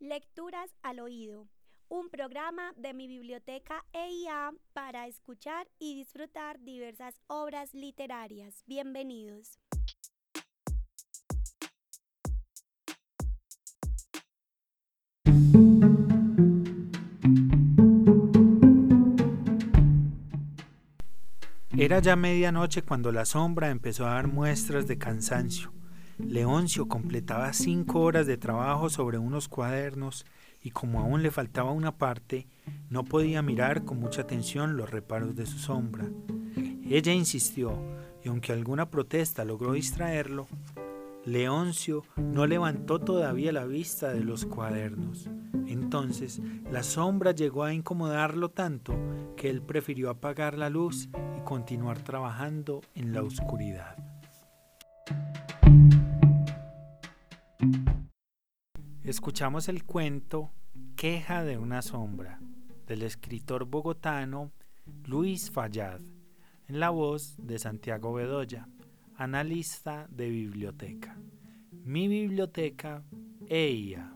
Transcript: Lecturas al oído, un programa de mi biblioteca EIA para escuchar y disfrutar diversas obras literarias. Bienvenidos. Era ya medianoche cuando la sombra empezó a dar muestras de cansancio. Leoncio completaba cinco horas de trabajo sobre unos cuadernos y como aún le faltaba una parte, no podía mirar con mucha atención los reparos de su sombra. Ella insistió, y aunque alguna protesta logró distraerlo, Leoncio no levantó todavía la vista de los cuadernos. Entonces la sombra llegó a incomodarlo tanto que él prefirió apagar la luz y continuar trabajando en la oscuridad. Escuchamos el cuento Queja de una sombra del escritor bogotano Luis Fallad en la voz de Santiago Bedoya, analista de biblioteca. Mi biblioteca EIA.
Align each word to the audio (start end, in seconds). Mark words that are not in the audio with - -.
Lecturas 0.00 0.74
al 0.82 0.98
oído, 0.98 1.46
un 1.90 2.08
programa 2.08 2.72
de 2.74 2.94
mi 2.94 3.06
biblioteca 3.06 3.84
EIA 3.92 4.50
para 4.72 5.06
escuchar 5.06 5.68
y 5.78 5.94
disfrutar 5.94 6.58
diversas 6.60 7.20
obras 7.26 7.74
literarias. 7.74 8.64
Bienvenidos. 8.64 9.58
Era 21.76 21.98
ya 21.98 22.16
medianoche 22.16 22.80
cuando 22.80 23.12
la 23.12 23.26
sombra 23.26 23.68
empezó 23.68 24.06
a 24.06 24.14
dar 24.14 24.28
muestras 24.28 24.86
de 24.86 24.96
cansancio. 24.96 25.79
Leoncio 26.26 26.88
completaba 26.88 27.52
cinco 27.52 28.00
horas 28.00 28.26
de 28.26 28.36
trabajo 28.36 28.88
sobre 28.90 29.18
unos 29.18 29.48
cuadernos 29.48 30.26
y 30.62 30.70
como 30.70 31.00
aún 31.00 31.22
le 31.22 31.30
faltaba 31.30 31.72
una 31.72 31.96
parte, 31.96 32.46
no 32.90 33.04
podía 33.04 33.42
mirar 33.42 33.84
con 33.84 33.98
mucha 33.98 34.22
atención 34.22 34.76
los 34.76 34.90
reparos 34.90 35.34
de 35.34 35.46
su 35.46 35.58
sombra. 35.58 36.08
Ella 36.88 37.12
insistió, 37.12 37.78
y 38.22 38.28
aunque 38.28 38.52
alguna 38.52 38.90
protesta 38.90 39.44
logró 39.44 39.72
distraerlo, 39.72 40.48
Leoncio 41.24 42.04
no 42.16 42.46
levantó 42.46 42.98
todavía 42.98 43.52
la 43.52 43.64
vista 43.64 44.12
de 44.12 44.24
los 44.24 44.46
cuadernos. 44.46 45.28
Entonces 45.66 46.40
la 46.70 46.82
sombra 46.82 47.32
llegó 47.32 47.64
a 47.64 47.74
incomodarlo 47.74 48.50
tanto 48.50 48.94
que 49.36 49.50
él 49.50 49.62
prefirió 49.62 50.10
apagar 50.10 50.58
la 50.58 50.70
luz 50.70 51.08
y 51.38 51.44
continuar 51.44 52.02
trabajando 52.02 52.80
en 52.94 53.12
la 53.12 53.22
oscuridad. 53.22 54.09
Escuchamos 59.10 59.68
el 59.68 59.82
cuento 59.82 60.52
Queja 60.94 61.42
de 61.42 61.58
una 61.58 61.82
sombra 61.82 62.38
del 62.86 63.02
escritor 63.02 63.64
bogotano 63.64 64.52
Luis 65.04 65.50
Fallad 65.50 66.00
en 66.68 66.78
la 66.78 66.90
voz 66.90 67.34
de 67.36 67.58
Santiago 67.58 68.12
Bedoya, 68.12 68.68
analista 69.16 70.06
de 70.12 70.28
biblioteca. 70.28 71.18
Mi 71.72 72.06
biblioteca 72.06 73.02
EIA. 73.48 74.14